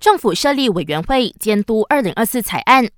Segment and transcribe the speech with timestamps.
[0.00, 2.88] 政府设立委员会监督二零二四财案。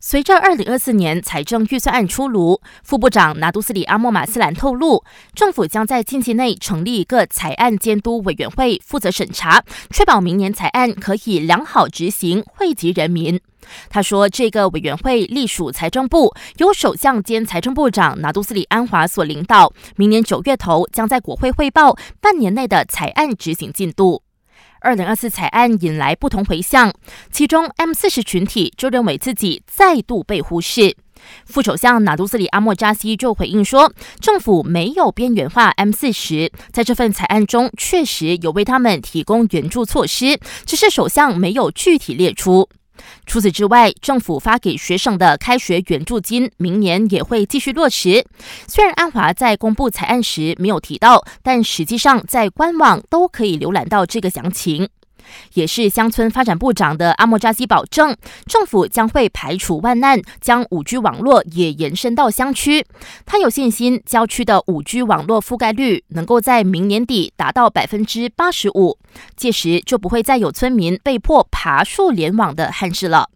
[0.00, 5.02] 随着二零二四年财政预算案出炉，副部长拿督斯里阿莫马斯兰透露，
[5.34, 13.40] 政府将在近期内成立一个财案监督委员会，负责审查，确保明年财案可以良好执行，惠及人民。
[13.88, 24.22] 他说，这个委员会隶属财政部，由首相兼财政部长拿督斯里安华所领导，明年九月头将在国会汇报半年内的财案执行进度。
[24.84, 26.92] 二零二四裁案引来不同回响，
[27.32, 30.94] 其中 M 四十群体就认为自己再度被忽视。
[31.46, 42.68] 副首相纳杜斯里阿莫扎西就回应说，政府没有边缘化 M 四十，在这份裁案中确实有为他们提供援助措施，只是首相没有具体列出。
[43.26, 48.24] 除此之外，政府发给学生的开学援助金，明年也会继续落实。
[48.66, 54.88] 虽然安华在公布财案时没有提到，但实际上在官网都可以浏览到这个详情。
[55.54, 62.84] 也是乡村发展部长的阿莫扎西保证，政府将会排除万难，将五 G 网络也延伸到乡区。
[63.24, 68.98] 他有信心，郊区的五 G 网络覆盖率能够在明年底达到百分之八十五，
[69.36, 73.30] 届时就不会再有村民被迫爬树联网的憾事了。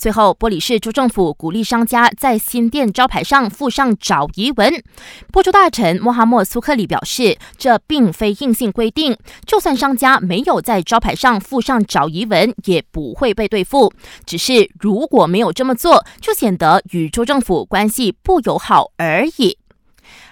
[0.00, 4.82] 最后，玻璃市州政府鼓励商家在新店招牌上附上找疑文。
[5.30, 13.92] 波州大臣穆哈默苏克里表示，这并非硬性规定，就算商家没有在招牌上附上找疑文，也不会被对付。
[14.24, 19.58] 只是如果没有这么做，就显得与州政府关系不友好而已。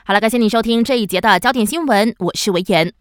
[0.06, 2.94] 好了，感谢您收听这一节的焦点新闻，我是维言。